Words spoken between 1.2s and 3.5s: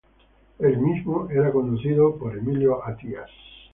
era conducido por Emilia Attias.